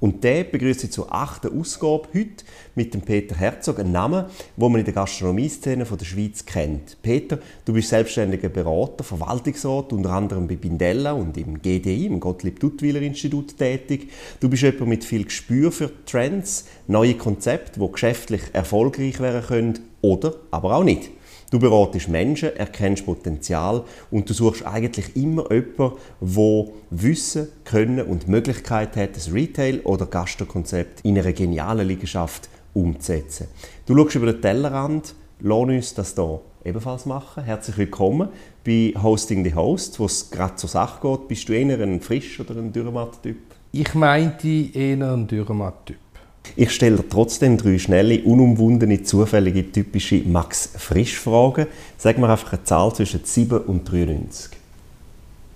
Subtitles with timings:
[0.00, 2.44] Und der begrüßt Sie zur achten Ausgabe heute
[2.74, 6.96] mit dem Peter Herzog, ein Name, wo man in der Gastronomieszene der Schweiz kennt.
[7.02, 12.60] Peter, du bist selbstständiger Berater, Verwaltungsrat, unter anderem bei Bindella und im GDI, im Gottlieb
[12.60, 14.08] Duttweiler Institut tätig.
[14.40, 19.78] Du bist jemand mit viel Gespür für Trends, neue Konzepte, die geschäftlich erfolgreich werden können
[20.00, 21.10] oder aber auch nicht.
[21.50, 23.82] Du beratest Menschen, erkennst Potenzial
[24.12, 30.06] und du suchst eigentlich immer jemanden, der Wissen, Können und Möglichkeit hat, das Retail- oder
[30.06, 33.48] Gastrokonzept in einer genialen Liegenschaft umzusetzen.
[33.84, 37.42] Du schaust über den Tellerrand, lass uns das hier ebenfalls machen.
[37.42, 38.28] Herzlich willkommen
[38.64, 41.26] bei Hosting the Host, wo es gerade zur Sache geht.
[41.26, 43.38] Bist du eher ein Frisch- oder ein Dürrematt-Typ?
[43.72, 46.09] Ich meinte eher ein Dürrematt-Typ.
[46.56, 51.66] Ich stelle dir trotzdem drei schnelle, unumwundene, zufällige, typische Max-Frisch-Fragen.
[51.96, 54.58] Sag mir einfach eine Zahl zwischen 7 und 93.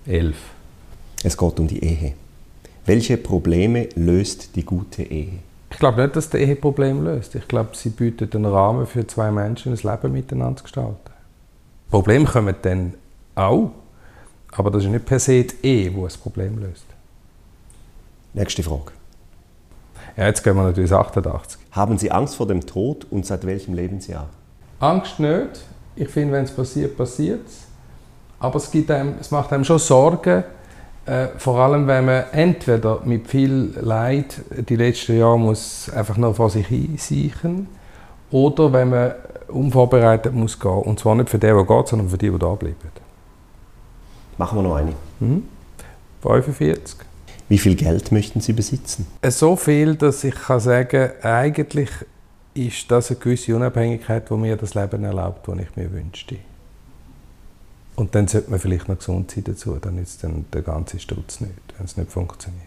[0.05, 0.35] 11.
[1.23, 2.13] Es geht um die Ehe.
[2.85, 5.39] Welche Probleme löst die gute Ehe?
[5.71, 7.35] Ich glaube nicht, dass die Ehe Probleme löst.
[7.35, 11.11] Ich glaube, sie bietet einen Rahmen für zwei Menschen, ein Leben miteinander zu gestalten.
[11.89, 12.93] Probleme kommen dann
[13.33, 13.71] auch,
[14.51, 16.85] aber das ist nicht per se die Ehe, die ein Problem löst.
[18.33, 18.91] Nächste Frage.
[20.17, 21.59] Ja, jetzt gehen wir natürlich 88.
[21.71, 24.27] Haben Sie Angst vor dem Tod und seit welchem Lebensjahr?
[24.79, 25.65] Angst nicht.
[25.95, 27.65] Ich finde, wenn es passiert, passiert es.
[28.39, 30.43] Aber es, gibt einem, es macht einem schon Sorgen,
[31.05, 36.33] äh, vor allem wenn man entweder mit viel Leid die letzten Jahre muss einfach nur
[36.33, 37.67] vor sich hinseichen
[38.31, 39.11] oder wenn man
[39.47, 40.71] unvorbereitet muss gehen.
[40.71, 42.75] Und zwar nicht für den, der geht, sondern für die, die da bleiben.
[44.37, 44.93] Machen wir noch eine.
[45.19, 45.43] Mhm.
[46.21, 46.97] 45.
[47.47, 49.05] Wie viel Geld möchten Sie besitzen?
[49.27, 51.89] So viel, dass ich kann sagen eigentlich
[52.55, 56.37] ist das eine gewisse Unabhängigkeit, die mir das Leben erlaubt, das ich mir wünschte.
[57.95, 61.39] Und dann sollte man vielleicht noch gesund sein dazu, dann ist dann der ganze Stutz
[61.39, 62.63] nicht, wenn es nicht funktioniert.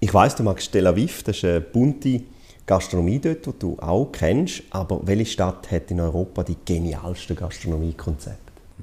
[0.00, 2.22] Ich weiß, du magst Tel Aviv, das ist eine bunte
[2.66, 4.62] Gastronomie dort, die du auch kennst.
[4.70, 8.38] Aber welche Stadt hat in Europa die genialsten Gastronomiekonzepte?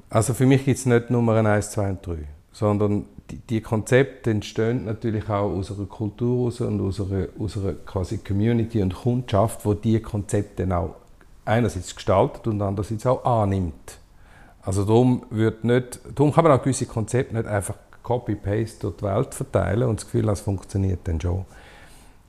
[0.10, 2.18] Also für mich gibt es nicht Nummer 1, 2 und 3,
[2.52, 8.94] sondern die, Konzepte entstehen natürlich auch aus einer Kultur und aus einer, quasi Community und
[8.94, 10.96] Kundschaft, wo die Konzepte auch
[11.44, 13.98] einerseits gestaltet und andererseits auch annimmt.
[14.62, 19.04] Also darum, wird nicht, darum kann man auch gewisse Konzepte nicht einfach copy-paste durch die
[19.04, 21.46] Welt verteilen und das Gefühl, das funktioniert dann schon.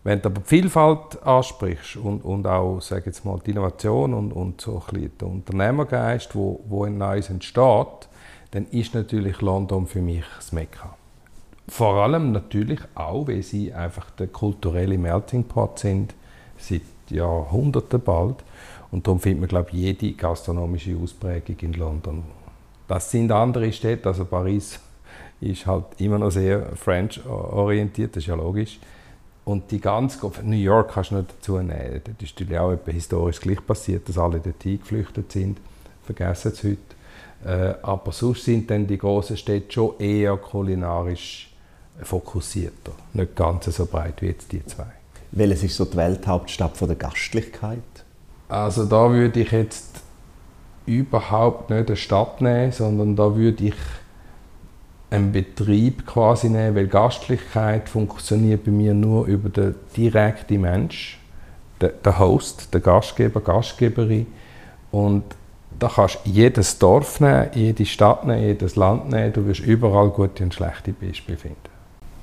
[0.05, 4.33] Wenn du aber die Vielfalt ansprichst und, und auch sage jetzt mal, die Innovation und,
[4.33, 8.09] und so ein bisschen den Unternehmergeist, wo, wo ein Neues entsteht,
[8.51, 10.97] dann ist natürlich London für mich das Mekka.
[11.69, 16.15] Vor allem natürlich auch, weil sie einfach der kulturelle Melting Pot sind,
[16.57, 18.37] seit Jahrhunderten bald.
[18.91, 22.23] Und darum findet man, glaube ich, jede gastronomische Ausprägung in London.
[22.87, 24.79] Das sind andere Städte, also Paris
[25.41, 28.79] ist halt immer noch sehr French-orientiert, das ist ja logisch.
[29.45, 32.01] Und die ganze, New York kannst du nicht dazu nehmen.
[32.05, 35.59] Das ist natürlich auch historisch gleich passiert, dass alle dort geflüchtet sind.
[36.05, 36.96] Vergessen es heute.
[37.45, 41.55] Äh, aber sonst sind dann die großen Städte schon eher kulinarisch
[42.03, 42.93] fokussierter.
[43.13, 44.87] Nicht ganz so breit wie jetzt die zwei.
[45.33, 47.79] Welches ist so die Welthauptstadt von der Gastlichkeit?
[48.49, 50.01] Also da würde ich jetzt
[50.87, 53.75] überhaupt nicht eine Stadt nehmen, sondern da würde ich
[55.11, 61.19] einen Betrieb quasi nehmen, weil Gastlichkeit funktioniert bei mir nur über den direkten Mensch,
[61.81, 64.27] den Host, den Gastgeber, Gastgeberin
[64.91, 65.25] und
[65.79, 69.33] da kannst du jedes Dorf nehmen, jede Stadt nehmen, jedes Land nehmen.
[69.33, 71.57] Du wirst überall gute und schlechte Beispiele finden.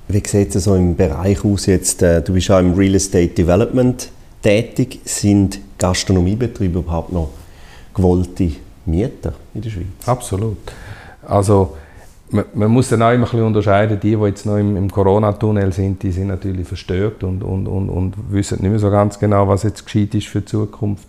[0.08, 2.02] Wie sieht es so im Bereich aus jetzt?
[2.02, 4.10] Äh, du bist auch im Real Estate Development
[4.42, 5.00] tätig.
[5.04, 7.30] Sind Gastronomiebetriebe überhaupt noch
[7.94, 8.50] gewollte
[8.84, 9.86] Mieter in der Schweiz?
[10.04, 10.58] Absolut.
[11.26, 11.76] Also
[12.30, 13.98] man, man muss dann auch immer ein bisschen unterscheiden.
[14.00, 17.88] Die, die jetzt noch im, im Corona-Tunnel sind, die sind natürlich verstört und, und, und,
[17.88, 21.06] und wissen nicht mehr so ganz genau, was jetzt gescheit ist für die Zukunft.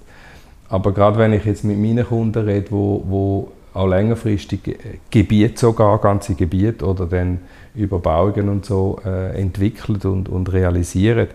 [0.76, 4.78] Aber gerade wenn ich jetzt mit meinen Kunden rede, wo, wo auch längerfristig
[5.10, 7.40] Gebiete sogar, ganze Gebiete oder dann
[7.76, 11.30] Überbauungen und so äh, entwickelt und, und realisieren,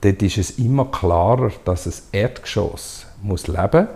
[0.00, 3.86] dort ist es immer klarer, dass das Erdgeschoss muss leben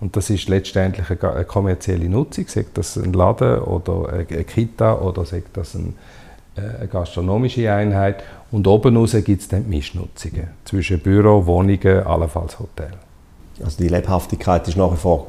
[0.00, 4.94] und das ist letztendlich eine, eine kommerzielle Nutzung, sei das ein Laden oder eine Kita
[4.98, 5.94] oder sei das ein,
[6.56, 12.58] äh, eine gastronomische Einheit und oben raus gibt es dann Mischnutzungen zwischen Büro, Wohnungen, allenfalls
[12.58, 12.90] Hotel.
[13.62, 15.28] Also die Lebhaftigkeit ist nach wie vor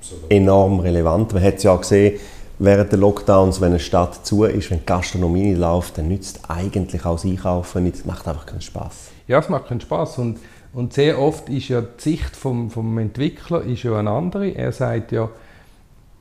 [0.00, 0.30] Absolut.
[0.30, 1.32] enorm relevant.
[1.32, 2.18] Man hat es ja gesehen,
[2.58, 7.04] während der Lockdowns, wenn eine Stadt zu ist, wenn die Gastronomie läuft, dann nützt eigentlich
[7.04, 7.96] auch das Einkaufen nicht.
[7.96, 9.10] Es macht einfach keinen Spaß.
[9.26, 10.38] Ja, es macht keinen Spaß und,
[10.72, 14.50] und sehr oft ist ja die Sicht vom, vom Entwickler ist ja eine andere.
[14.50, 15.28] Er sagt ja,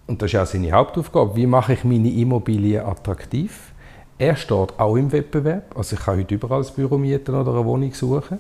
[0.08, 3.74] und das ist auch seine Hauptaufgabe, wie mache ich meine Immobilie attraktiv?
[4.18, 7.64] Er steht auch im Wettbewerb, also ich kann heute überall ein Büro mieten oder eine
[7.64, 8.40] Wohnung suchen.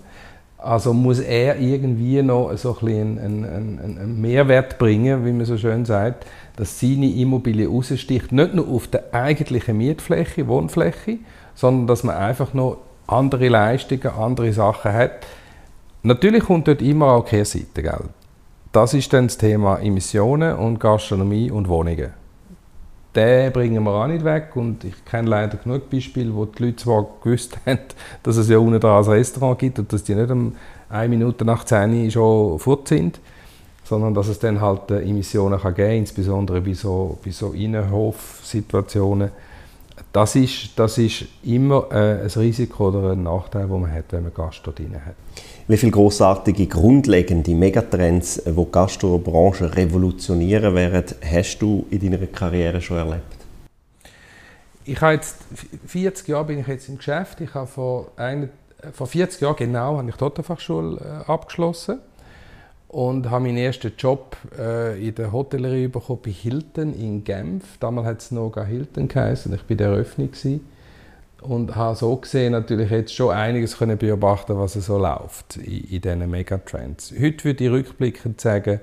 [0.61, 5.57] Also muss er irgendwie noch so ein einen, einen, einen, Mehrwert bringen, wie man so
[5.57, 6.25] schön sagt,
[6.57, 11.19] dass seine Immobilie raussticht, nicht nur auf der eigentlichen Mietfläche, Wohnfläche,
[11.55, 12.77] sondern dass man einfach noch
[13.07, 15.25] andere Leistungen, andere Sachen hat.
[16.03, 18.09] Natürlich kommt dort immer auch Kehrseite, gell?
[18.73, 22.18] Das ist dann das Thema Emissionen und Gastronomie und Wohnungen.
[23.19, 26.77] Den bringen wir auch nicht weg und ich kenne leider genug Beispiele, wo die Leute
[26.77, 27.79] zwar gewusst haben,
[28.23, 30.55] dass es ja unten dran ein Restaurant gibt und dass die nicht um
[30.89, 33.19] eine Minute nach 10 schon fort sind,
[33.83, 37.51] sondern dass es dann halt äh, Emissionen kann geben kann, insbesondere bei so, bei so
[37.51, 39.31] Innenhofsituationen.
[40.13, 44.23] Das ist, das ist immer äh, ein Risiko oder ein Nachteil, den man hat, wenn
[44.23, 45.15] man Gast dort drin hat.
[45.69, 52.25] Wie viele großartige, grundlegende Megatrends, äh, die die Gastrobranche revolutionieren werden, hast du in deiner
[52.25, 53.37] Karriere schon erlebt?
[54.83, 55.35] Ich habe jetzt
[55.85, 57.39] 40 Jahre bin ich jetzt im Geschäft.
[57.41, 58.49] Ich habe vor, ein,
[58.93, 61.99] vor 40 Jahren genau habe ich die Hotelfachschule äh, abgeschlossen
[62.87, 67.77] und habe meinen ersten Job äh, in der Hotellerie bekommen bei Hilton in Genf.
[67.79, 69.53] Damals hat es noch Hilton geheißen.
[69.53, 70.31] Ich war der Eröffnung
[71.41, 76.01] und habe so gesehen natürlich jetzt schon einiges können beobachten, was so läuft in, in
[76.01, 77.13] diesen Megatrends.
[77.19, 78.79] Heute würde ich rückblickend sagen,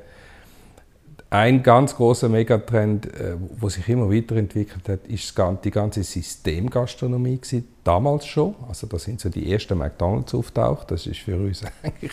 [1.28, 3.36] ein ganz großer Megatrend, äh,
[3.68, 8.54] sich immer weiterentwickelt hat, ist die ganze Systemgastronomie gewesen, damals schon.
[8.68, 10.90] Also da sind so die ersten McDonald's auftaucht.
[10.92, 12.12] Das ist für uns eigentlich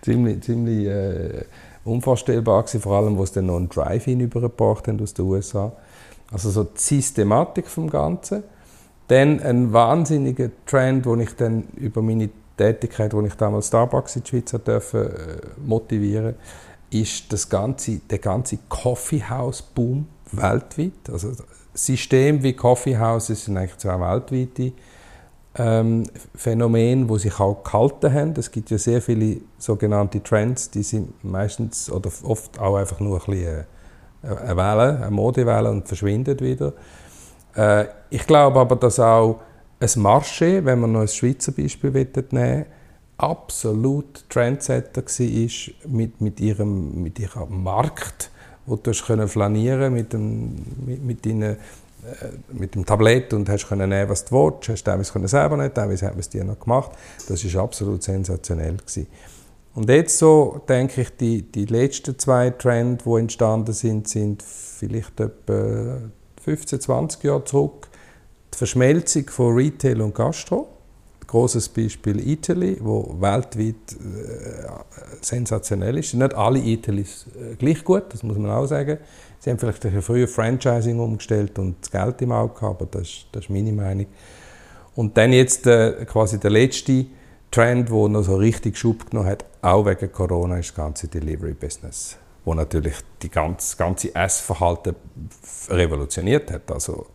[0.00, 1.44] ziemlich, ziemlich äh,
[1.84, 5.72] unvorstellbar gewesen, vor allem, wo es dann noch ein Drive-In übergebracht haben aus den USA.
[6.30, 8.44] Also so die Systematik vom Ganzen.
[9.12, 14.22] Dann ein wahnsinniger Trend, den ich dann über meine Tätigkeit, wo ich damals Starbucks in
[14.22, 16.34] der Schweiz durfte, äh, motivieren
[16.88, 21.10] ist das ganze, der ganze Coffeehouse-Boom weltweit.
[21.12, 21.32] Also
[21.74, 24.72] Systeme wie Coffeehouses sind eigentlich zwei weltweite
[25.56, 26.04] ähm,
[26.34, 28.32] Phänomene, wo sich auch gehalten haben.
[28.38, 33.20] Es gibt ja sehr viele sogenannte Trends, die sind meistens oder oft auch einfach nur
[33.20, 33.66] ein bisschen
[34.22, 36.72] äh, eine Welle, eine Modewelle und verschwinden wieder.
[37.54, 39.40] Äh, ich glaube aber, dass auch
[39.80, 42.66] ein Marché, wenn man noch ein Schweizer Beispiel nehmen
[43.18, 48.30] absolut Trendsetter war mit, mit, ihrem, mit ihrem Markt,
[48.66, 50.54] wo du können flanieren mit dem,
[50.84, 51.56] mit, mit deinen
[52.02, 54.68] äh, mit dem Tablett und hast können nehmen, was du willst.
[54.68, 56.90] Hast teilweise können selber nicht, teilweise haben wir es dir noch gemacht.
[57.28, 59.06] Das ist absolut sensationell gewesen.
[59.74, 65.20] Und jetzt so denke ich, die, die letzten zwei Trends, die entstanden sind, sind vielleicht
[65.20, 66.00] etwa
[66.42, 67.88] 15, 20 Jahre zurück
[68.52, 70.68] die Verschmelzung von Retail und Gastro.
[71.26, 74.68] Großes Beispiel Italy, wo weltweit äh,
[75.22, 76.12] sensationell ist.
[76.12, 78.98] Nicht alle Italys äh, gleich gut, das muss man auch sagen.
[79.38, 83.26] Sie haben vielleicht früher Franchising umgestellt und das Geld im Auge gehabt, aber das ist,
[83.32, 84.06] das ist meine Meinung.
[84.94, 87.06] Und dann jetzt äh, quasi der letzte
[87.50, 92.18] Trend, der noch so richtig Schub genommen hat, auch wegen Corona, ist das ganze Delivery-Business
[92.44, 94.96] wo natürlich die ganze, ganze Essverhalten
[95.68, 96.70] revolutioniert hat.
[96.70, 97.06] Also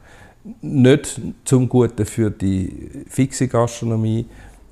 [0.61, 4.27] nicht zum Guten für die fixe Gastronomie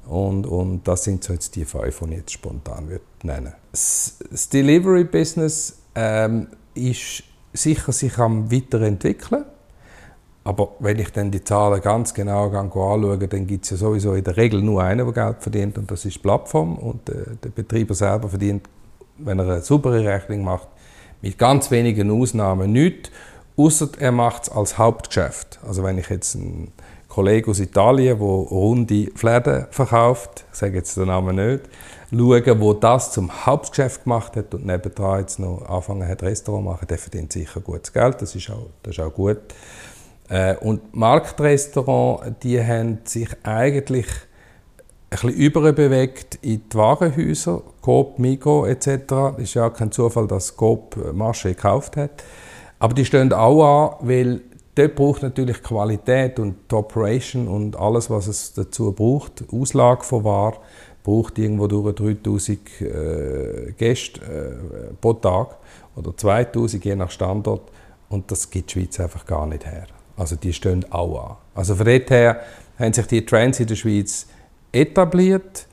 [0.06, 4.18] und, und das sind so jetzt die fünf, die ich jetzt spontan würde nennen Das,
[4.30, 9.46] das Delivery-Business ähm, ist sicher sich am weiterentwickeln.
[10.44, 14.24] Aber wenn ich dann die Zahlen ganz genau anschaue, dann gibt es ja sowieso in
[14.24, 16.78] der Regel nur einen, der Geld verdient, und das ist die Plattform.
[16.78, 18.70] Und äh, der Betreiber selber verdient
[19.18, 20.68] wenn er eine saubere Rechnung macht,
[21.22, 23.10] mit ganz wenigen Ausnahmen nichts,
[23.58, 25.60] außer er macht es als Hauptgeschäft.
[25.66, 26.72] Also wenn ich jetzt einen
[27.08, 31.64] Kollegen aus Italien, der runde Fläden verkauft, ich sage jetzt den Namen nicht,
[32.12, 36.88] schaue, wo das zum Hauptgeschäft gemacht hat und nebenan jetzt noch anfangen hat, Restaurant machen,
[36.88, 39.38] der verdient sicher gutes Geld, das ist auch, das ist auch gut.
[40.28, 44.08] Äh, und Marktrestaurants, die haben sich eigentlich
[45.10, 49.38] bisschen überbewegt in die Warenhäuser, Coop, Migros etc.
[49.38, 52.24] Ist ja kein Zufall, dass Coop Marché gekauft hat.
[52.80, 54.42] Aber die stehen auch an, weil
[54.76, 60.24] dort braucht natürlich Qualität und die Operation und alles, was es dazu braucht, Auslage von
[60.24, 60.58] Ware,
[61.04, 65.58] braucht irgendwo durch 3000 äh, Gäste äh, pro Tag
[65.96, 67.72] oder 2000 je nach Standort
[68.10, 69.88] und das gibt die Schweiz einfach gar nicht her.
[70.18, 71.38] Also die stehen auch an.
[71.54, 72.42] Also von dort her
[72.80, 74.28] haben sich die Trends in der Schweiz
[74.76, 75.68] etabliert,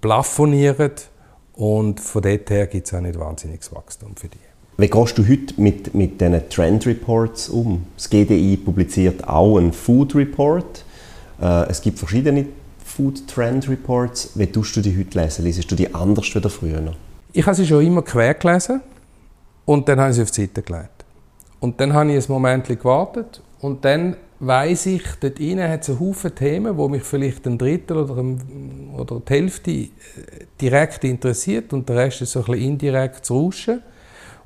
[0.00, 1.08] plafoniert
[1.54, 4.38] und von dort her gibt es auch nicht wahnsinniges Wachstum für die.
[4.78, 7.86] Wie gehst du heute mit, mit diesen Trend Reports um?
[7.96, 10.84] Das GDI publiziert auch einen Food Report.
[11.40, 12.46] Äh, es gibt verschiedene
[12.84, 14.30] Food Trend Reports.
[14.34, 15.44] Wie tust du die heute lesen?
[15.44, 16.82] Liest du die anders als früher?
[17.32, 18.80] Ich habe sie schon immer quer gelesen
[19.66, 21.04] und dann habe ich sie auf die Seite gelegt.
[21.60, 25.90] Und dann habe ich ein Moment gewartet und dann weiß ich, dort innen hat es
[25.90, 29.88] einen Haufen Themen, wo mich vielleicht ein Drittel oder, ein, oder die Hälfte äh,
[30.60, 33.82] direkt interessiert und der Rest ist so ein bisschen indirekt zu rauschen.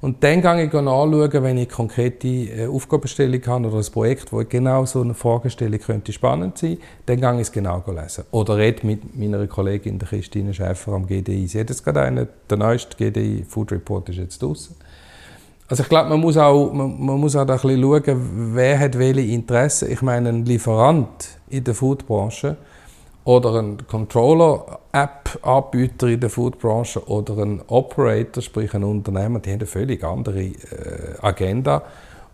[0.02, 4.44] Und dann gehe ich anschauen, wenn ich konkrete äh, Aufgabenstellung habe oder ein Projekt, wo
[4.46, 6.76] genau so eine Fragestellung könnte spannend sein,
[7.06, 8.24] dann gehe ich es genau lesen.
[8.32, 11.46] Oder rede mit meiner Kollegin Christine Schäfer am GDI.
[11.46, 14.76] Sie hat jetzt gerade einen, der neueste GDI Food Report ist jetzt draußen.
[15.68, 18.96] Also ich glaube, man muss auch, man, man muss auch ein bisschen schauen, wer hat
[18.98, 19.90] welche Interessen.
[19.90, 22.56] Ich meine, ein Lieferant in der Foodbranche
[23.24, 29.66] oder ein Controller-App-Anbieter in der Foodbranche oder ein Operator, sprich ein Unternehmer, die haben eine
[29.66, 30.54] völlig andere äh,
[31.20, 31.82] Agenda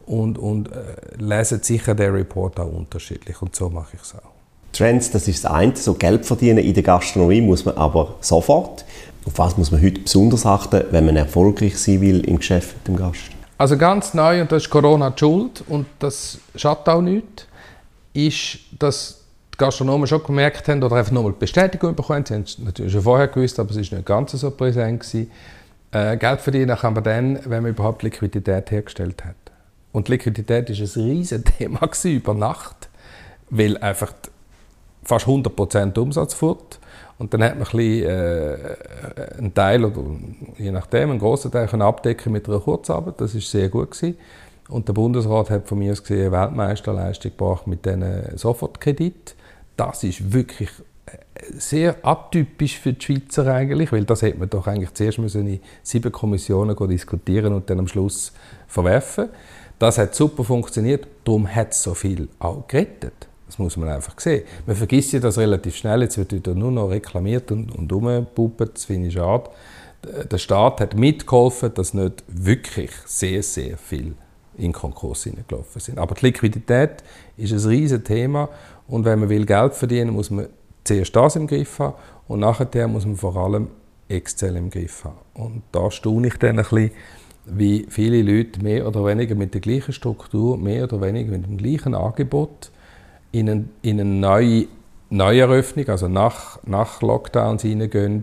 [0.04, 0.82] und, und äh,
[1.18, 4.32] lesen sicher den Report auch unterschiedlich und so mache ich es auch.
[4.72, 8.84] Trends, das ist das eine, so Geld verdienen in der Gastronomie muss man aber sofort.
[9.24, 12.88] Auf was muss man heute besonders achten, wenn man erfolgreich sein will im Geschäft mit
[12.88, 13.30] dem Gast?
[13.56, 17.46] Also ganz neu, und das ist Corona die Schuld, und das schadet auch nicht,
[18.12, 19.20] ist, dass
[19.54, 22.92] die Gastronomen schon gemerkt haben oder einfach nochmal die Bestätigung bekommen, sie haben es natürlich
[22.92, 25.30] schon vorher gewusst, aber es war nicht ganz so präsent gewesen.
[25.92, 29.36] Äh, Geld verdienen kann man dann, wenn man überhaupt Liquidität hergestellt hat.
[29.92, 32.88] Und Liquidität war ein riesiges Thema über Nacht,
[33.50, 34.12] weil einfach
[35.04, 36.80] fast 100% Umsatz fort
[37.22, 40.02] und dann hat man ein bisschen, äh, einen Teil, oder
[40.58, 43.20] je nachdem, einen grossen Teil können abdecken mit einer Kurzarbeit.
[43.20, 43.92] Das war sehr gut.
[43.92, 44.18] Gewesen.
[44.68, 49.36] Und der Bundesrat hat von mir aus gesehen eine Weltmeisterleistung gebracht mit diesen Sofortkredit.
[49.76, 50.70] Das ist wirklich
[51.06, 51.12] äh,
[51.52, 55.60] sehr atypisch für die Schweizer eigentlich, weil das hätte man doch eigentlich zuerst müssen in
[55.84, 58.32] sieben Kommissionen diskutieren und dann am Schluss
[58.66, 59.28] verwerfen.
[59.78, 63.28] Das hat super funktioniert, darum hat es so viel auch gerettet.
[63.52, 64.44] Das muss man einfach sehen.
[64.64, 66.00] Man vergisst ja das relativ schnell.
[66.00, 68.76] Jetzt wird wieder nur noch reklamiert und, und umgepuppt.
[68.76, 69.50] Das finde ich schade.
[70.30, 74.14] Der Staat hat mitgeholfen, dass nicht wirklich sehr, sehr viel
[74.56, 75.98] in Konkurs hineingelaufen sind.
[75.98, 77.04] Aber die Liquidität
[77.36, 78.48] ist ein riesiges Thema.
[78.88, 80.46] Und wenn man will Geld verdienen muss man
[80.82, 81.94] zuerst das im Griff haben
[82.28, 83.68] und nachher muss man vor allem
[84.08, 85.18] Excel im Griff haben.
[85.34, 86.90] Und da staune ich dann ein bisschen,
[87.44, 91.58] wie viele Leute mehr oder weniger mit der gleichen Struktur, mehr oder weniger mit dem
[91.58, 92.70] gleichen Angebot
[93.32, 94.66] in, ein, in eine neue
[95.10, 98.22] Neueröffnung, also nach, nach Lockdowns hineingehen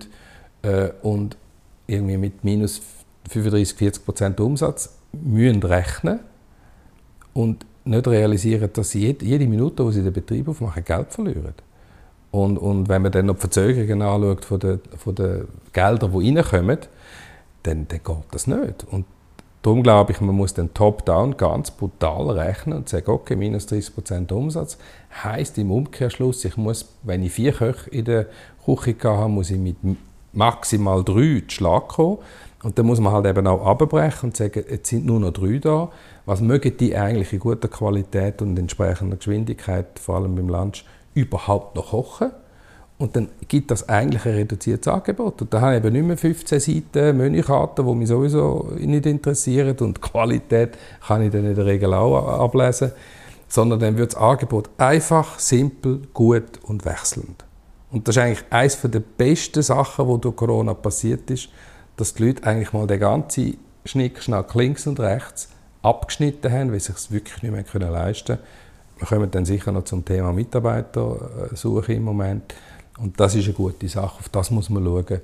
[0.63, 1.37] äh, und
[1.85, 2.81] irgendwie mit minus
[3.29, 6.19] 35, 40 Prozent Umsatz müssen rechnen
[7.33, 11.53] und nicht realisieren, dass sie jede, jede Minute, wo sie den Betrieb aufmachen, Geld verlieren.
[12.31, 16.37] Und, und wenn man dann noch die Verzögerungen anschaut von den, von den Geldern, die
[16.37, 16.77] reinkommen,
[17.63, 18.83] dann, dann geht das nicht.
[18.89, 19.05] Und
[19.61, 24.31] Darum glaube ich, man muss den Top-Down ganz brutal rechnen und sagen, okay, minus 30%
[24.31, 24.77] Umsatz
[25.23, 28.27] heißt im Umkehrschluss, ich muss, wenn ich vier Köche in der
[28.63, 29.75] Küche habe, muss ich mit
[30.31, 32.19] maximal drei zu Schlag kommen.
[32.63, 35.59] Und dann muss man halt eben auch abbrechen und sagen, jetzt sind nur noch drei
[35.59, 35.89] da.
[36.25, 41.75] Was mögen die eigentlich in guter Qualität und entsprechender Geschwindigkeit, vor allem beim Lunch, überhaupt
[41.75, 42.31] noch kochen?
[42.99, 45.41] Und dann gibt das eigentlich ein reduziertes Angebot.
[45.41, 49.77] Und da habe ich eben nicht mehr 15 Seiten Menükarten, die mich sowieso nicht interessieren.
[49.79, 50.77] Und die Qualität
[51.07, 52.91] kann ich dann in der Regel auch ablesen.
[53.47, 57.45] Sondern dann wird das Angebot einfach, simpel, gut und wechselnd.
[57.89, 61.47] Und das ist eigentlich eines der besten Sachen, die durch Corona passiert ist,
[61.95, 65.49] dass die Leute eigentlich mal den ganzen Schnickschnack links und rechts
[65.81, 68.47] abgeschnitten haben, weil sie es wirklich nicht mehr leisten können.
[68.97, 72.53] Wir kommen dann sicher noch zum Thema Mitarbeitersuche im Moment.
[73.01, 74.19] Und das ist eine gute Sache.
[74.19, 75.21] Auf das muss man schauen.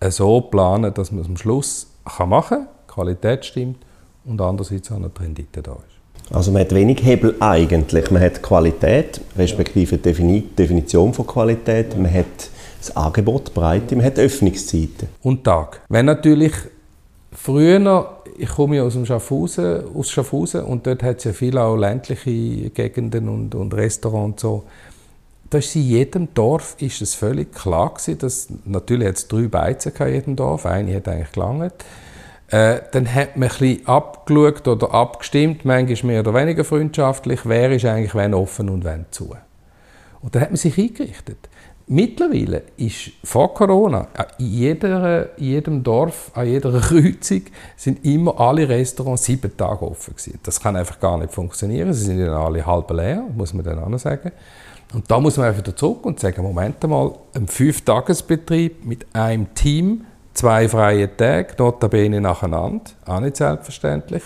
[0.00, 3.78] Äh, so planen, dass man es am Schluss machen kann, die Qualität stimmt
[4.24, 6.34] und andererseits auch noch die Rendite da ist.
[6.34, 8.10] Also man hat wenig Hebel eigentlich.
[8.10, 11.96] Man hat Qualität, respektive Definition von Qualität.
[11.96, 15.08] Man hat das Angebot, Breite, man hat Öffnungszeiten.
[15.22, 15.82] Und Tag.
[15.88, 16.52] Wenn natürlich
[17.32, 21.62] früher, ich komme ja aus dem Schaffhausen, aus Schaffhausen und dort hat es ja viele
[21.62, 24.64] auch ländliche Gegenden und, und Restaurants so
[25.52, 29.48] da ist in jedem Dorf ist es völlig klar gewesen, dass natürlich hat es drei
[29.48, 31.74] Beizen in jedem Dorf, eine hat eigentlich gelangt.
[32.48, 37.84] Äh, dann hat man ein abgeschaut oder abgestimmt, manchmal mehr oder weniger freundschaftlich, wer ist
[37.84, 39.36] eigentlich wenn offen und wenn zu.
[40.22, 41.48] Und dann hat man sich eingerichtet.
[41.86, 47.42] Mittlerweile ist vor Corona in, jeder, in jedem Dorf, an jeder Kreuzung
[47.76, 50.38] sind immer alle Restaurants sieben Tage offen gewesen.
[50.44, 51.92] Das kann einfach gar nicht funktionieren.
[51.92, 54.32] Sie sind dann alle halb leer, muss man dann auch noch sagen.
[54.92, 60.04] Und da muss man wieder zurück und sagen, Moment einmal, ein Fünf-Tages-Betrieb mit einem Team,
[60.34, 64.22] zwei freie Tage, notabene nacheinander, auch nicht selbstverständlich,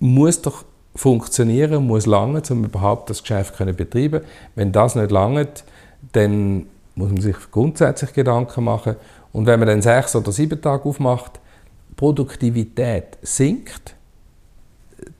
[0.00, 4.22] muss doch funktionieren, muss lange, um überhaupt das Geschäft können betreiben.
[4.54, 5.48] Wenn das nicht lange,
[6.12, 8.96] dann muss man sich grundsätzlich Gedanken machen.
[9.32, 11.40] Und wenn man dann sechs oder sieben Tage aufmacht,
[11.96, 13.94] Produktivität sinkt,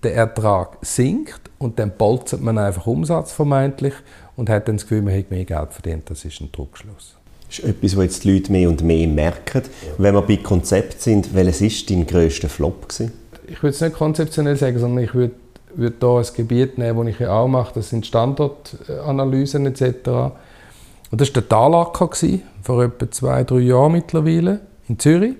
[0.02, 3.94] der Ertrag sinkt und dann polzert man einfach Umsatz vermeintlich
[4.36, 6.10] und hat dann das Gefühl, man hat mehr Geld verdient.
[6.10, 7.14] Das ist ein Druckschluss.
[7.46, 9.62] Das ist etwas, was jetzt die Leute mehr und mehr merken.
[9.98, 12.88] Wenn wir bei Konzept sind, welches war dein grösster Flop?
[12.88, 13.12] Gewesen?
[13.46, 15.34] Ich würde es nicht konzeptionell sagen, sondern ich würde,
[15.74, 17.74] würde hier ein Gebiet nehmen, das ich auch mache.
[17.74, 20.08] Das sind Standortanalysen etc.
[21.10, 22.10] Und das war der Talacker,
[22.62, 25.34] vor etwa zwei, drei Jahren mittlerweile, in Zürich,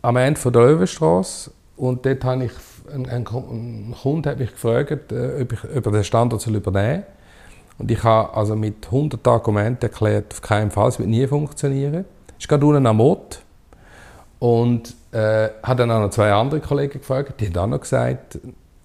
[0.00, 1.50] am Ende der Löwenstraße.
[1.76, 2.52] Und dort habe ich,
[2.92, 7.06] ein, ein, ein Kunde hat mich gefragt, äh, ob ich ob den Standort übernehmen soll.
[7.78, 12.04] Und ich habe also mit 100 Argumenten erklärt, auf keinen Fall, es wird nie funktionieren.
[12.38, 13.42] Ich gehe unten am Ort
[14.38, 18.38] und äh, habe dann auch noch zwei andere Kollegen gefragt, die haben auch noch gesagt,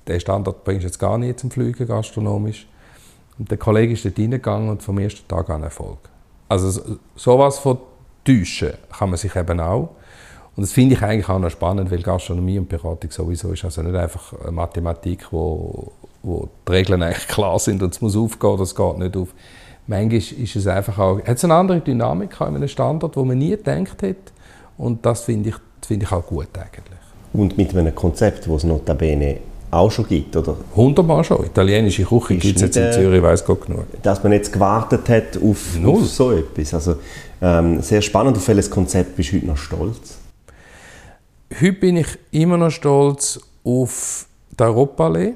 [0.07, 2.67] der Standort bringst du jetzt gar nicht zum Fliegen gastronomisch.
[3.37, 5.99] Und der Kollege ist dort reingegangen und vom ersten Tag an Erfolg.
[6.49, 7.77] Also sowas von
[8.23, 9.89] täuschen kann man sich eben auch.
[10.57, 13.83] Und das finde ich eigentlich auch noch spannend, weil Gastronomie und Beratung sowieso ist also
[13.83, 15.91] nicht einfach Mathematik, wo,
[16.23, 19.29] wo die Regeln eigentlich klar sind und es muss aufgehen oder es geht nicht auf.
[19.85, 23.37] Manchmal ist es einfach auch, hat es eine andere Dynamik in einem Standort, wo man
[23.37, 24.15] nie gedacht hat.
[24.79, 26.99] Und das finde ich, find ich auch gut eigentlich.
[27.33, 29.37] Und mit einem Konzept, das es notabene
[29.69, 30.57] auch schon gibt, oder?
[30.75, 31.45] Hundertmal schon.
[31.45, 33.85] Italienische Küche gibt es jetzt in Zürich, weiß Gott genug.
[34.01, 36.73] Dass man jetzt gewartet hat auf, auf so etwas.
[36.73, 36.95] Also,
[37.43, 38.37] ähm, sehr spannend.
[38.37, 40.17] Auf welches Konzept bist du heute noch stolz?
[41.49, 44.27] Heute bin ich immer noch stolz auf
[44.59, 45.33] die Europallee,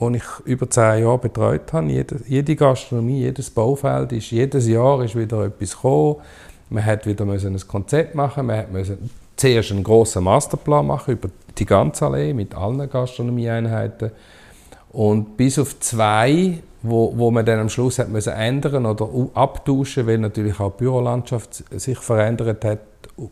[0.00, 1.88] die ich über zehn Jahre betreut habe.
[1.88, 6.16] Jede, jede Gastronomie, jedes Baufeld, ist, jedes Jahr ist wieder etwas gekommen.
[6.70, 8.96] Man hat wieder ein Konzept machen, man musste
[9.36, 11.28] zuerst einen grossen Masterplan machen über
[11.58, 14.10] die ganze Allee mit allen Gastronomieeinheiten.
[14.90, 20.06] Und bis auf zwei, wo, wo man dann am Schluss hat müssen ändern oder abtauschen,
[20.06, 22.80] weil natürlich auch die Bürolandschaft sich verändert hat,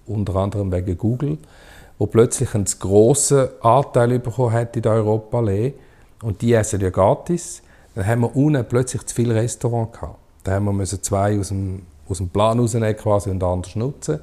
[0.06, 1.38] unter anderem wegen Google,
[2.00, 5.74] wo plötzlich einen grossen Anteil bekommen hat in der Europaallee
[6.22, 7.62] und die essen ja gratis.
[7.94, 10.16] Dann haben wir unten plötzlich zu viele Restaurants gehabt.
[10.42, 14.18] Da haben wir zwei aus dem, aus dem Plan rausnehmen quasi und anders nutzen.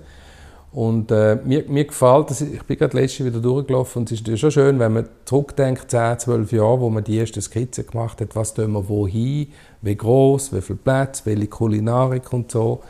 [0.72, 4.22] Und äh, mir, mir gefällt, dass ich, ich bin gerade letztes wieder durchgelaufen und es
[4.22, 8.20] ist schon schön, wenn man zurückdenkt, 10, 12 Jahre, wo man die ersten Skizzen gemacht
[8.20, 12.82] hat, was tun wir wohin, wie groß, wie viel Platz, welche Kulinarik und so.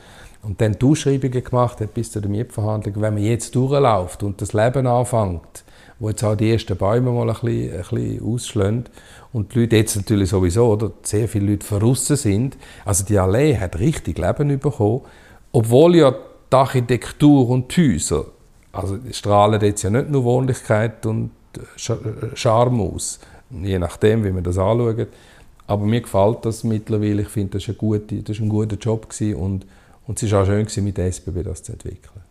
[0.47, 3.01] Und dann die Ausschreibungen gemacht hat bis zu der Mietverhandlung.
[3.01, 5.65] Wenn man jetzt durchläuft und das Leben anfängt,
[5.99, 8.83] wo jetzt auch die ersten Bäume mal ein bisschen, ein bisschen
[9.33, 13.57] und die Leute jetzt natürlich sowieso, oder, sehr viele Leute verrissen sind, also die Allee
[13.57, 15.01] hat richtig Leben bekommen,
[15.51, 18.27] obwohl ja die Architektur und die Häuser,
[18.71, 21.31] also strahlen jetzt ja nicht nur Wohnlichkeit und
[22.35, 25.09] Charme aus, je nachdem, wie man das anschaut.
[25.65, 27.23] Aber mir gefällt das mittlerweile.
[27.23, 29.65] Ich finde, das war ein, das ein guter Job gewesen und,
[30.07, 32.21] und es war auch schön, gewesen, mit der SBB das zu entwickeln.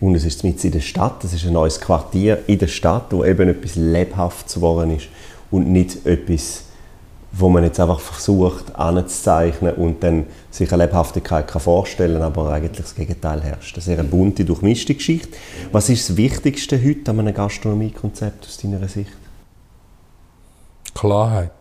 [0.00, 3.06] Und es ist mit in der Stadt, es ist ein neues Quartier in der Stadt,
[3.10, 5.08] wo eben etwas lebhaft geworden ist
[5.50, 6.64] und nicht etwas
[7.32, 12.52] wo man jetzt einfach versucht anzuzeichnen und dann sich eine Lebhaftigkeit kann vorstellen kann, aber
[12.52, 13.76] eigentlich das Gegenteil herrscht.
[13.76, 15.36] Das ist eine bunte, durchmischte Geschichte.
[15.70, 19.12] Was ist das Wichtigste heute an einem Gastronomiekonzept aus deiner Sicht?
[20.94, 21.52] Klarheit.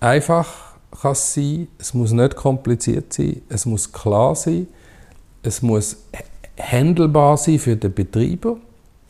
[0.00, 4.66] Einfach kann es sein, es muss nicht kompliziert sein, es muss klar sein,
[5.42, 5.96] es muss
[6.58, 8.56] handelbar sein für den Betreiber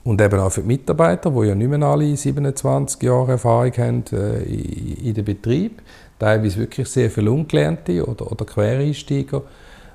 [0.05, 4.05] und eben auch für die Mitarbeiter, die ja nicht mehr alle 27 Jahre Erfahrung haben
[4.13, 5.83] äh, in, den Betrieb,
[6.19, 9.43] teilweise wirklich sehr viel Ungelernte oder, oder Quereinsteiger.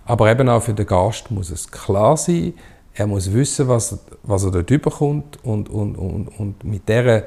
[0.05, 2.53] Aber eben auch für den Gast muss es klar sein,
[2.95, 7.23] er muss wissen, was, was er dort überkommt und, und, und, und mit dieser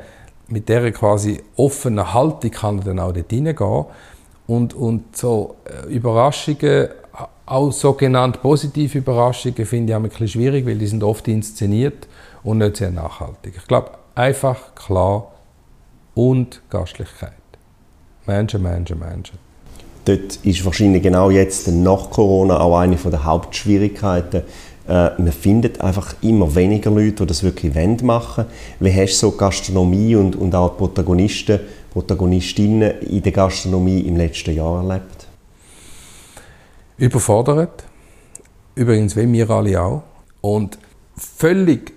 [0.49, 3.85] mit dieser quasi offenen Haltung kann er dann auch dort hineingehen.
[4.47, 6.89] Und, und so äh, Überraschungen,
[7.47, 12.09] auch sogenannte positive Überraschungen, finde ich auch ein bisschen schwierig, weil die sind oft inszeniert
[12.43, 13.55] und nicht sehr nachhaltig.
[13.57, 15.33] Ich glaube, einfach, klar
[16.15, 17.33] und Gastlichkeit.
[18.27, 19.39] Menschen, Menschen, Menschen.
[20.05, 24.43] Dort ist wahrscheinlich genau jetzt nach Corona auch eine der Hauptschwierigkeiten.
[24.89, 28.49] Äh, man findet einfach immer weniger Leute, die das wirklich machen wollen.
[28.79, 31.61] Wie hast du so Gastronomie und, und auch Protagonisten,
[31.97, 35.27] Protagonistinnen in der Gastronomie im letzten Jahr erlebt?
[36.99, 37.85] Überfordert.
[38.75, 40.03] Übrigens, wie wir alle auch.
[40.43, 40.77] Und
[41.17, 41.95] völlig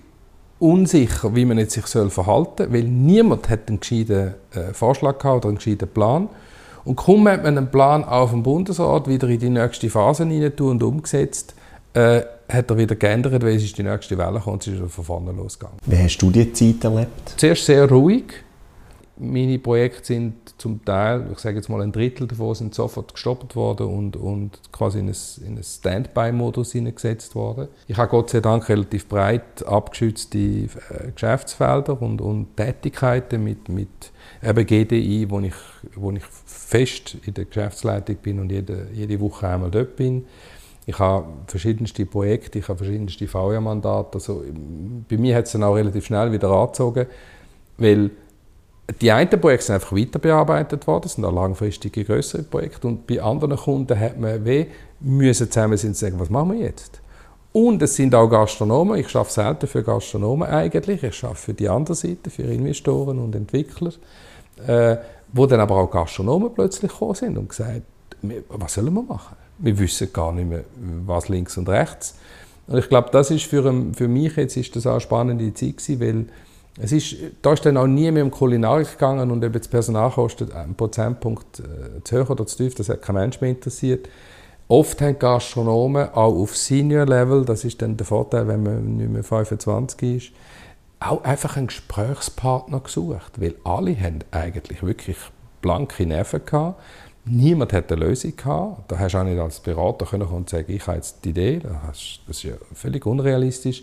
[0.58, 5.18] unsicher, wie man jetzt sich soll verhalten soll, weil niemand hat einen gescheiten äh, Vorschlag
[5.18, 6.30] gehabt oder einen gescheiten Plan.
[6.86, 10.52] Und kaum hat man einen Plan auf dem Bundesrat wieder in die nächste Phase hinein
[10.60, 11.54] und umgesetzt,
[11.92, 14.78] äh, hat er wieder geändert, weil es ist die nächste Welle gekommen und es ist
[14.78, 15.76] wieder von vorne losgegangen.
[15.84, 17.34] Wie hast du die Zeit erlebt?
[17.36, 18.44] Zuerst sehr ruhig.
[19.22, 23.54] Meine Projekte sind zum Teil, ich sage jetzt mal ein Drittel davon, sind sofort gestoppt
[23.54, 25.12] worden und, und quasi in
[25.46, 27.68] einen Standby-Modus hineingesetzt worden.
[27.86, 30.68] Ich habe Gott sei Dank relativ breit abgeschützte äh,
[31.14, 33.88] Geschäftsfelder und, und Tätigkeiten mit, mit
[34.42, 35.54] eben GDI, wo ich,
[35.96, 40.24] wo ich fest in der Geschäftsleitung bin und jede, jede Woche einmal dort bin.
[40.86, 44.14] Ich habe verschiedenste Projekte, ich habe verschiedenste VR-Mandate.
[44.14, 44.42] Also,
[45.08, 47.06] bei mir hat es dann auch relativ schnell wieder angezogen,
[47.76, 48.10] weil
[48.92, 52.86] die einen Projekte sind einfach weiter bearbeitet worden, das sind auch langfristige, größere Projekte.
[52.86, 54.66] Und bei anderen Kunden hat man weh,
[55.00, 57.00] müssen zusammen sind sagen, was machen wir jetzt?
[57.52, 61.68] Und es sind auch Gastronomen, ich arbeite selten für Gastronomen eigentlich, ich arbeite für die
[61.68, 63.92] andere Seite, für Investoren und Entwickler,
[64.66, 64.96] äh,
[65.32, 67.82] wo dann aber auch Gastronomen plötzlich gekommen sind und gesagt,
[68.48, 69.36] was sollen wir machen?
[69.58, 70.64] Wir wissen gar nicht mehr,
[71.06, 72.14] was links und rechts.
[72.66, 73.62] Und ich glaube, das ist für,
[73.94, 76.26] für mich jetzt ist das auch eine spannende Zeit gewesen, weil
[76.82, 80.52] es ist, da ist dann auch nie mehr um Kulinarik gegangen und ob jetzt Personalkosten
[80.52, 84.08] einen Prozentpunkt äh, zu hoch oder zu tief, das hat kein Mensch mehr interessiert.
[84.68, 89.24] Oft haben Gastronomen auch auf Senior-Level, das ist dann der Vorteil, wenn man nicht mehr
[89.24, 90.32] 25 ist,
[91.00, 95.16] auch einfach einen Gesprächspartner gesucht, weil alle haben eigentlich wirklich
[95.62, 96.80] blanke Nerven gehabt.
[97.24, 98.90] Niemand hat eine Lösung gehabt.
[98.90, 101.60] Da hast du auch nicht als Berater können und sagen, ich habe jetzt die Idee.
[101.60, 103.82] Das ist ja völlig unrealistisch.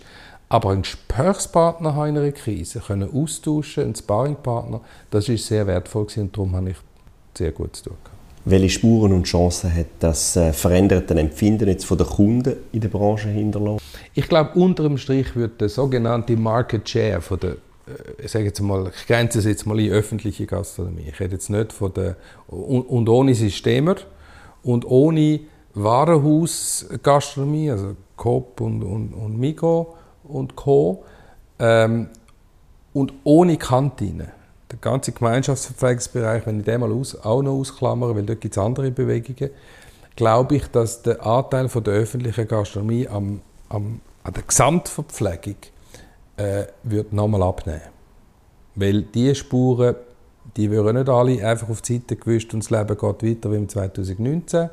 [0.49, 4.81] Aber einen Gesprächspartner haben in einer Krise, können austauschen, einen Sparringpartner,
[5.11, 6.77] das ist sehr wertvoll gewesen, und darum habe ich
[7.37, 7.97] sehr gut zu tun.
[8.45, 12.87] Welche Spuren und Chancen hat das äh, veränderte Empfinden jetzt von den Kunden in der
[12.87, 13.83] Branche hinterlassen?
[14.13, 17.57] Ich glaube, unter dem Strich wird der sogenannte Market Share von der
[17.87, 21.07] äh, ich sage jetzt mal, ich grenze es jetzt mal in öffentliche Gastronomie.
[21.09, 22.15] Ich rede jetzt nicht von der
[22.47, 23.95] und, ohne Systemer
[24.63, 25.41] und ohne
[25.73, 29.87] Warenhausgastronomie, also Coop und, und, und Migros
[30.27, 31.03] und Co.
[31.59, 32.09] Ähm,
[32.93, 34.29] und ohne Kantine.
[34.71, 38.57] Der ganze Gemeinschaftsverpflegungsbereich, wenn ich den mal aus, auch noch ausklammere, weil dort gibt es
[38.57, 39.51] andere Bewegungen,
[40.15, 45.55] glaube ich, dass der Anteil von der öffentlichen Gastronomie am, am, an der Gesamtverpflegung
[46.37, 47.81] äh, wird nochmal abnehmen.
[48.75, 49.95] Weil diese Spuren,
[50.55, 53.55] die würden nicht alle einfach auf die Seite gewischt und das Leben geht weiter wie
[53.55, 54.69] im 2019.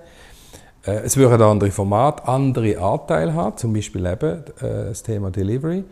[0.87, 5.85] Äh, es würden andere Formate, andere Anteile haben, zum Beispiel eben äh, das Thema Delivery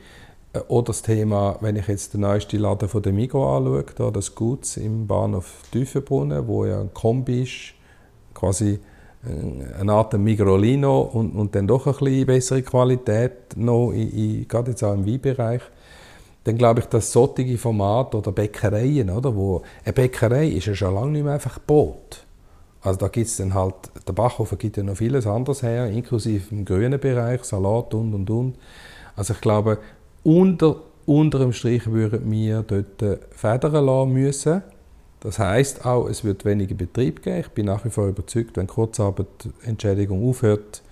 [0.53, 4.11] äh, oder das Thema, wenn ich jetzt den neuesten Laden von der Migros anschaue, da
[4.11, 7.75] das Guts im Bahnhof Tiefenbrunnen, wo ja ein Kombi ist,
[8.35, 8.81] quasi
[9.79, 14.73] eine Art Migrolino und, und dann doch ein bisschen bessere Qualität noch, in, in, gerade
[14.73, 15.63] jetzt auch im Weinbereich,
[16.43, 20.97] dann glaube ich, dass solche Formate oder Bäckereien, oder, wo eine Bäckerei ist ja schon
[20.97, 22.25] lange nicht mehr einfach Brot.
[22.83, 23.75] Also da gibt es dann halt,
[24.07, 28.29] der Bachhofen gibt ja noch vieles anderes her, inklusive im grünen Bereich, Salat und und
[28.29, 28.55] und.
[29.14, 29.79] Also ich glaube,
[30.25, 34.62] unter, unter dem Strich würden wir dort federn lassen müssen.
[35.21, 37.38] Das heißt auch, es wird weniger Betrieb geben.
[37.38, 40.83] Ich bin nach wie vor überzeugt, wenn Kurzarbeitentschädigung aufhört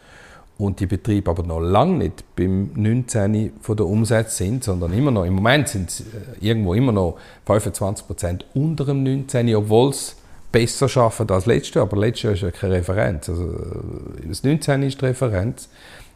[0.61, 5.11] und die Betriebe aber noch lange nicht beim 19 von der Umsätze sind, sondern immer
[5.11, 9.91] noch, im Moment sind sie äh, irgendwo immer noch 25 Prozent unter dem 19, obwohl
[9.91, 10.17] es
[10.53, 11.85] besser schaffen als letztes Jahr.
[11.85, 13.29] Aber letztes Jahr ist ja keine Referenz.
[13.29, 15.69] Also, äh, das 19 ist die Referenz.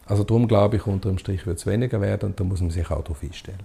[0.07, 2.69] Also darum glaube ich, unter dem Strich wird es weniger werden und da muss man
[2.69, 3.57] sich auch darauf einstellen.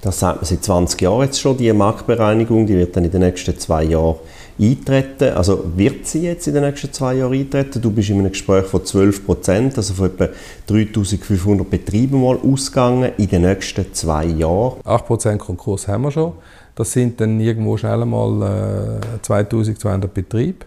[0.00, 3.20] Das sagt man seit 20 Jahren jetzt schon, die Marktbereinigung, die wird dann in den
[3.20, 4.16] nächsten zwei Jahren
[4.58, 5.34] eintreten.
[5.34, 7.82] Also wird sie jetzt in den nächsten zwei Jahren eintreten?
[7.82, 10.28] Du bist in einem Gespräch von 12 Prozent, also von etwa
[10.68, 14.80] 3500 Betrieben mal ausgegangen in den nächsten zwei Jahren.
[14.84, 16.32] 8 Prozent Konkurs haben wir schon.
[16.74, 20.64] Das sind dann irgendwo schnell mal äh, 2200 Betriebe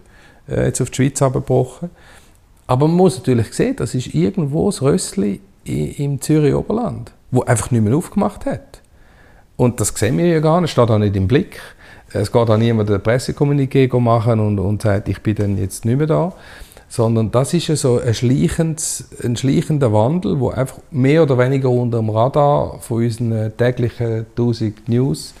[0.48, 1.90] äh, jetzt auf die Schweiz abgebrochen.
[2.66, 7.70] Aber man muss natürlich sehen, das ist irgendwo das Rössli im Zürich Oberland, wo einfach
[7.70, 8.80] nicht mehr aufgemacht hat.
[9.56, 11.60] Und das sehen wir ja gar nicht, steht auch nicht im Blick.
[12.12, 15.98] Es geht auch niemand ein Pressekommuniqué machen und, und sagt, ich bin dann jetzt nicht
[15.98, 16.32] mehr da.
[16.88, 18.76] Sondern das ist ja so ein,
[19.24, 24.88] ein schleichender Wandel, der einfach mehr oder weniger unter dem Radar von unseren täglichen 1000
[24.88, 25.34] News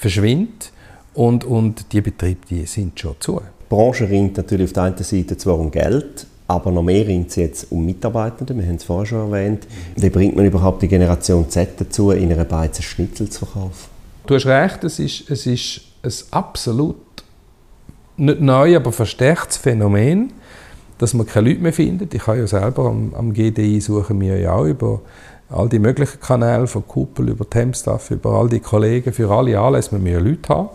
[0.00, 0.72] verschwindet.
[1.14, 3.40] Und, und die Betriebe die sind schon zu.
[3.40, 7.30] Die Branche ringt natürlich auf der einen Seite zwar um Geld, aber noch mehr ringt
[7.30, 8.56] es jetzt um Mitarbeitende.
[8.56, 9.66] Wir haben es vorher schon erwähnt.
[9.96, 13.88] Wie bringt man überhaupt die Generation Z dazu, in einer Beize Schnitzel zu verkaufen?
[14.26, 16.96] Du hast recht, es ist, es ist ein absolut
[18.16, 20.32] nicht neu, aber verstärktes Phänomen,
[20.98, 22.12] dass man keine Leute mehr findet.
[22.14, 25.00] Ich habe ja selber am, am GDI suchen wir ja auch über
[25.50, 29.94] all die möglichen Kanäle, von Kuppel über Tempstaff, über all die Kollegen, für alle Anlässe
[29.94, 30.68] müssen wir Leute haben.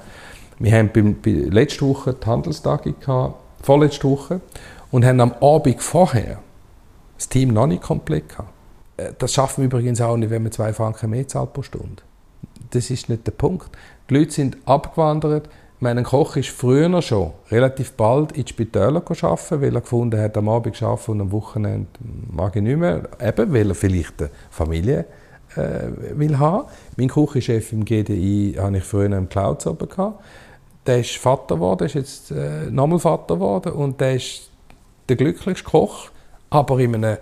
[0.60, 2.94] Wir haben bei, bei letzte Woche die Handelstage
[3.62, 4.42] vorletzte Woche,
[4.92, 6.40] und haben am Abend vorher
[7.18, 8.54] das Team noch nicht komplett gehabt.
[8.98, 12.04] Äh, das schaffen wir übrigens auch nicht, wenn man zwei Franken mehr zahlt pro Stunde.
[12.72, 13.70] Das ist nicht der Punkt.
[14.10, 15.50] Die Leute sind abgewandert.
[15.80, 20.48] Mein Koch ist früher schon relativ bald ins Spital arbeiten, weil er gefunden hat, am
[20.48, 21.88] Abend arbeiten und am Wochenende
[22.32, 23.04] mag ich nicht mehr.
[23.22, 25.06] Eben, weil er vielleicht eine Familie
[25.56, 26.68] äh, will haben.
[26.98, 29.90] Mein Küchenchef im GDI hatte ich früher im Clouds oben.
[30.86, 34.50] Der ist Vater geworden, ist jetzt äh, nochmal Vater geworden und der ist
[35.10, 36.10] der glücklichste Koch,
[36.50, 37.18] aber in einem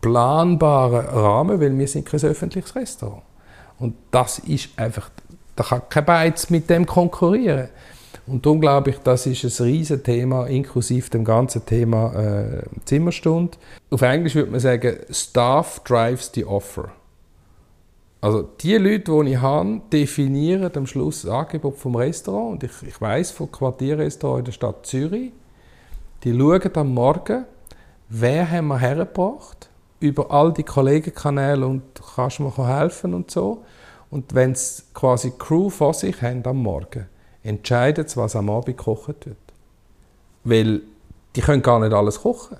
[0.00, 3.22] planbaren Rahmen, weil wir sind kein öffentliches Restaurant.
[3.78, 5.10] Und das ist einfach,
[5.56, 7.68] da kann kein Beiz mit dem konkurrieren.
[8.26, 13.58] Und darum glaube ich, das ist ein riesiges Thema, inklusive dem ganzen Thema äh, Zimmerstunde.
[13.90, 16.92] Auf Englisch würde man sagen, Staff drives the offer.
[18.20, 22.52] Also die Leute, die ich habe, definieren am Schluss das Angebot vom Restaurant.
[22.52, 25.32] Und ich, ich weiß von Quartierrestaurant in der Stadt Zürich,
[26.22, 27.46] die schauen am Morgen,
[28.10, 31.82] wer haben wir hergebracht, über all die Kollegenkanäle und
[32.14, 33.64] kannst du mir helfen und so.
[34.10, 37.06] Und wenn sie quasi Crew vor sich haben am Morgen,
[37.42, 39.36] entscheiden sie, was am Abend gekocht wird.
[40.44, 40.82] Weil
[41.36, 42.56] die können gar nicht alles kochen.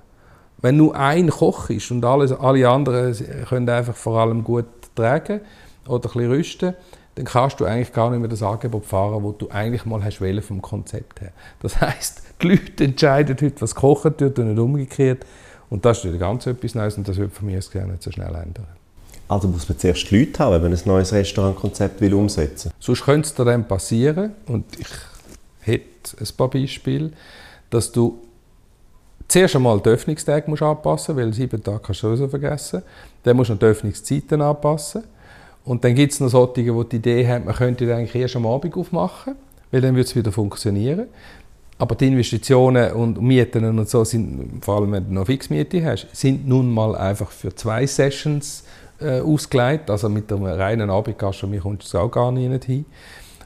[0.58, 3.14] Wenn nur ein Koch ist und alles, alle anderen
[3.48, 5.40] können einfach vor allem gut tragen
[5.86, 6.74] oder ein bisschen rüsten,
[7.14, 10.22] dann kannst du eigentlich gar nicht mehr das Angebot fahren, das du eigentlich mal hast
[10.44, 11.32] vom Konzept her.
[11.60, 15.26] Das heißt, die Leute entscheiden heute, was kochen wird und nicht umgekehrt.
[15.68, 18.10] Und das ist wieder ganz etwas Neues und das wird von mir aus nicht so
[18.10, 18.66] schnell ändern.
[19.30, 22.76] Also muss man zuerst Leute haben, wenn man ein neues Restaurantkonzept will umsetzen will?
[22.80, 24.88] Sonst könnte es dann passieren, und ich
[25.60, 27.12] hätte ein paar Beispiele,
[27.70, 28.18] dass du
[29.28, 32.82] zuerst einmal die Öffnungstage musst anpassen musst, weil sieben Tage kannst du sowieso vergessen.
[33.22, 35.04] Dann musst du noch die Öffnungszeiten anpassen.
[35.64, 38.46] Und dann gibt es noch solche, die die Idee haben, man könnte eigentlich erst am
[38.46, 39.36] Abend aufmachen,
[39.70, 41.06] weil dann würde es wieder funktionieren.
[41.78, 46.08] Aber die Investitionen und Mieten und so sind, vor allem wenn du noch Fixmiete hast,
[46.14, 48.64] sind nun mal einfach für zwei Sessions
[49.00, 49.90] äh, ausgelegt.
[49.90, 52.84] Also mit einem reinen Abendgastronomie kommst du auch gar nicht hin.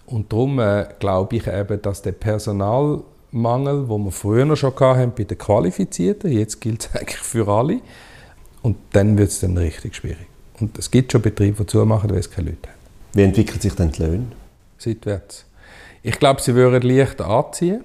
[0.06, 5.12] Und darum äh, glaube ich eben, dass der Personalmangel, den wir früher noch schon hatten
[5.16, 7.80] bei den Qualifizierten, jetzt gilt es eigentlich für alle,
[8.62, 10.26] und dann wird es dann richtig schwierig.
[10.58, 12.78] Und es gibt schon Betriebe, die zumachen, weil es keine Leute haben.
[13.12, 14.26] Wie entwickeln sich denn die Löhne?
[14.78, 15.44] Seitwärts.
[16.02, 17.84] Ich glaube, sie würden leicht anziehen.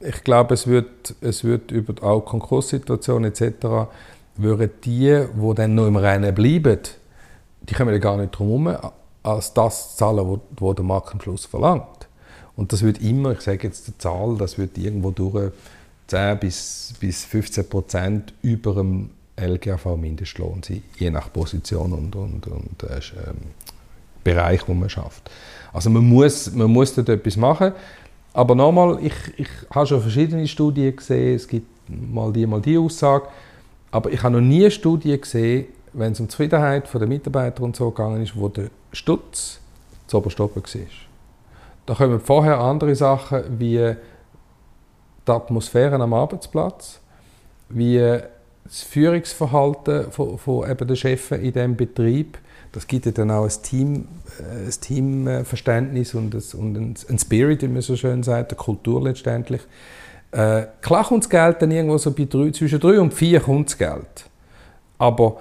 [0.00, 3.88] Ich glaube, es wird, es wird über auch Konkurssituationen etc.
[4.36, 6.78] würden die, die dann noch im Rennen bleiben,
[7.62, 8.92] die kommen ja gar nicht drum herum,
[9.22, 12.08] als das zu zahlen, was der Markt am Schluss verlangt.
[12.56, 15.52] Und das wird immer, ich sage jetzt die Zahl, das wird irgendwo durch
[16.08, 22.82] 10 bis, bis 15 Prozent über dem LGAV-Mindestlohn sein, je nach Position und, und, und
[22.82, 23.36] äh, ähm,
[24.24, 25.30] Bereich, wo man schafft.
[25.72, 27.72] Also man muss, man muss dort etwas machen.
[28.32, 32.76] Aber nochmal, ich, ich habe schon verschiedene Studien gesehen, es gibt mal die, mal die
[32.76, 33.28] Aussage,
[33.90, 37.62] aber ich habe noch nie eine Studie gesehen, wenn es um die Zufriedenheit der Mitarbeiter
[37.62, 39.60] und so gegangen ist, wo der Stutz
[40.06, 40.80] zu oberstoppen war.
[41.86, 43.94] Da kommen vorher andere Sachen wie
[45.26, 47.00] die Atmosphäre am Arbeitsplatz,
[47.68, 47.98] wie
[48.64, 52.38] das Führungsverhalten von, von eben der Chefs in diesem Betrieb.
[52.72, 57.62] Das gibt ja dann auch ein, Team, äh, ein Teamverständnis und, ein, und ein Spirit,
[57.62, 59.62] wie man so schön sagt, eine Kultur letztendlich.
[60.32, 63.70] Äh, klar kommt das Geld dann irgendwo so bei drei, zwischen drei und vier kommt
[63.70, 64.26] das Geld.
[64.98, 65.40] Aber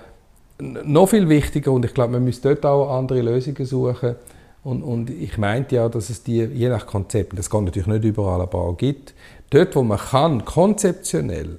[0.59, 4.15] noch viel wichtiger, und ich glaube, man müsste dort auch andere Lösungen suchen,
[4.63, 8.03] und, und ich meinte ja, dass es die, je nach Konzept, das geht natürlich nicht
[8.03, 9.13] überall, aber auch gibt,
[9.49, 11.57] dort, wo man kann, konzeptionell,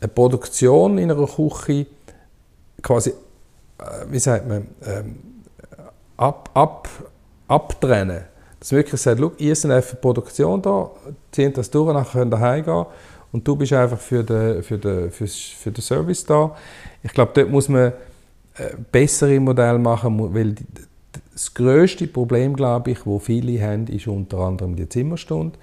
[0.00, 1.86] eine Produktion in einer Küche
[2.82, 5.16] quasi, äh, wie sagt man, ähm,
[6.16, 6.88] ab, ab,
[7.46, 8.22] abtrennen.
[8.58, 10.90] Dass man wirklich sagt, ihr seid einfach für Produktion da,
[11.30, 12.86] ziehen das durch, nachher könnt ihr heimgehen
[13.30, 16.56] und du bist einfach für den, für den, für, für den Service da.
[17.02, 17.92] Ich glaube, dort muss man
[18.92, 20.54] bessere Modelle machen, weil
[21.32, 25.58] das größte Problem, glaube ich, wo viele haben, ist unter anderem die Zimmerstunde.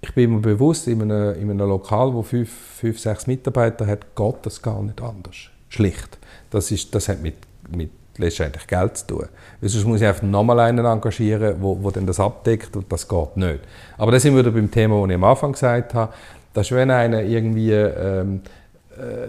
[0.00, 4.14] Ich bin mir bewusst, in einem, in einem Lokal, wo fünf, fünf, sechs Mitarbeiter hat,
[4.14, 5.36] geht das gar nicht anders.
[5.68, 6.18] Schlicht.
[6.50, 7.36] Das, ist, das hat mit,
[7.74, 9.24] mit letztendlich Geld zu tun.
[9.60, 13.08] Weil sonst muss ich einfach nochmal einen engagieren, wo, wo dann das abdeckt und das
[13.08, 13.60] geht nicht.
[13.98, 16.12] Aber da sind wir wieder beim Thema, das ich am Anfang gesagt habe,
[16.52, 18.48] dass wenn einer irgendwie ähm, äh,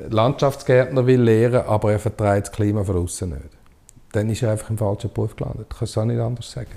[0.10, 3.50] Landschaftsgärtner will lehren, aber er vertreibt das Klima von außen nicht,
[4.12, 5.68] dann ist er einfach im falschen Beruf gelandet.
[5.72, 6.72] Ich kann es auch nicht anders sagen.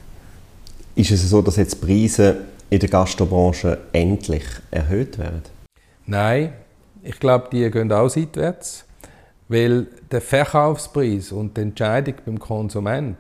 [0.95, 2.39] Ist es so, dass jetzt Preise
[2.71, 5.43] in der Gastrobranche endlich erhöht werden?
[6.07, 6.53] Nein,
[7.03, 8.85] ich glaube, die gehen auch seitwärts,
[9.49, 13.17] weil der Verkaufspreis und die Entscheidung beim Konsument,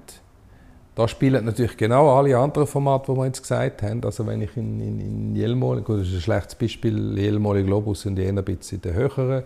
[0.98, 4.02] da spielen natürlich genau alle anderen Formate, die wir jetzt gesagt haben.
[4.02, 8.00] Also wenn ich in, in, in Jelmoli, gut, das ist ein schlechtes Beispiel, Jelmoli Globus
[8.00, 9.44] sind eher ein bisschen in der höheren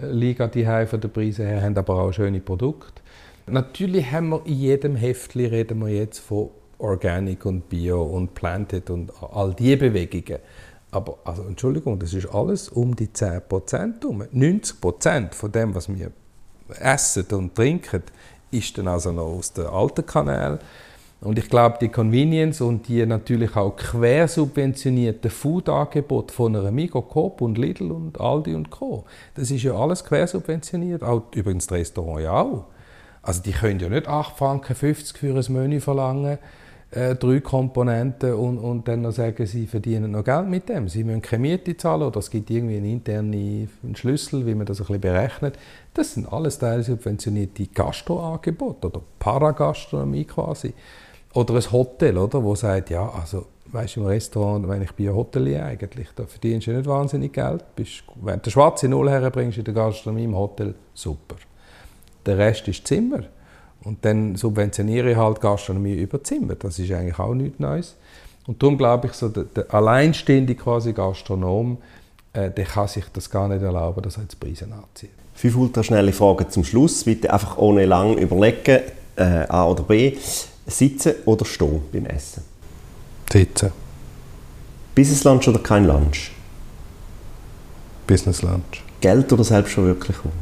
[0.00, 3.02] äh, Liga die von den Preisen her, haben aber auch schöne Produkte.
[3.48, 8.88] Natürlich haben wir in jedem Heftli reden wir jetzt von Organic und Bio und Planted
[8.88, 10.38] und all diese Bewegungen.
[10.92, 14.22] Aber also, Entschuldigung, das ist alles um die 10% herum.
[14.32, 16.12] 90% von dem, was wir
[16.78, 18.04] essen und trinken,
[18.58, 20.58] ist dann also noch aus den alten Kanälen.
[21.20, 27.40] Und ich glaube, die Convenience und die natürlich auch quersubventionierten Food-Angebote von einer Migo, Coop
[27.40, 29.04] und Lidl und Aldi und Co.
[29.34, 31.02] Das ist ja alles quersubventioniert.
[31.02, 32.66] Auch übrigens das Restaurant ja auch.
[33.22, 36.38] Also die können ja nicht 8,50 Franken für ein Menü verlangen,
[36.94, 40.88] äh, drei Komponenten und, und dann noch sagen, sie verdienen noch Geld mit dem.
[40.88, 44.80] Sie müssen keine Miete zahlen oder es gibt irgendwie einen internen Schlüssel, wie man das
[44.80, 45.58] ein bisschen berechnet.
[45.92, 50.72] Das sind alles teilsubventionierte Gastroangebote oder Paragastronomie quasi.
[51.32, 55.16] Oder ein Hotel, oder, wo sagt, ja, also weißt, im Restaurant, wenn ich bin ein
[55.16, 57.64] Hotelier eigentlich, da verdienst du nicht wahnsinnig Geld.
[57.74, 61.34] Bist, wenn du schwarze Null herbringst in der Gastronomie im Hotel, super.
[62.24, 63.24] Der Rest ist Zimmer.
[63.84, 66.54] Und dann subventioniere ich halt Gastronomie über Zimmer.
[66.54, 67.96] Das ist eigentlich auch nichts Neues.
[68.46, 71.78] Und darum glaube ich, so der, der alleinstehende quasi Gastronom,
[72.32, 75.10] äh, der kann sich das gar nicht erlauben, dass er jetzt Preise anzieht.
[75.34, 77.04] Fünf ultraschnelle Fragen zum Schluss.
[77.04, 78.80] Bitte einfach ohne lang überlegen,
[79.16, 80.16] äh, A oder B.
[80.66, 82.42] Sitzen oder stehen beim Essen?
[83.30, 83.72] Sitzen.
[84.94, 86.30] Business Lunch oder kein Lunch?
[88.06, 88.82] Business Lunch.
[89.00, 90.32] Geld oder Selbstverwirklichung?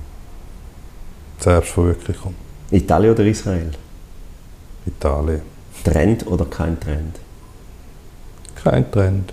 [1.39, 2.35] Selbstverwirklichung.
[2.73, 3.71] Italien oder Israel?
[4.87, 5.43] Italien.
[5.85, 7.19] Trend oder kein Trend?
[8.55, 9.33] Kein Trend.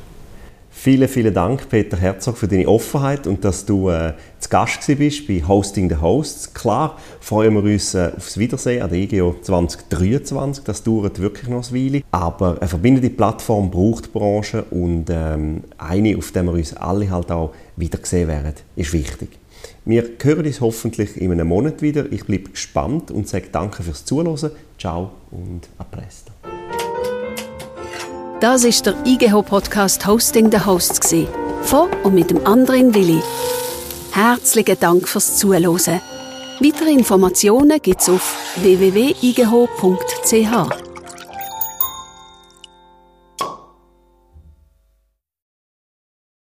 [0.71, 5.27] Vielen, vielen Dank, Peter Herzog, für deine Offenheit und dass du äh, zu Gast bist
[5.27, 6.53] bei Hosting the Hosts.
[6.53, 10.63] Klar freuen wir uns äh, aufs Wiedersehen an der IGO 2023.
[10.63, 12.03] Das dauert wirklich noch ein Weile.
[12.11, 17.09] Aber eine verbindende Plattform braucht die Branche und ähm, eine, auf der wir uns alle
[17.09, 19.37] halt auch wiedersehen werden, ist wichtig.
[19.85, 22.11] Wir hören uns hoffentlich in einem Monat wieder.
[22.11, 24.51] Ich bleibe gespannt und sage danke fürs Zuhören.
[24.77, 26.31] Ciao und a presto.
[28.39, 31.13] Das ist der IGH-Podcast Hosting the Hosts.
[31.63, 33.21] Von und mit dem anderen Willi.
[34.11, 36.01] Herzlichen Dank fürs Zuhören.
[36.61, 40.88] Weitere Informationen gibt es auf www.igh.ch.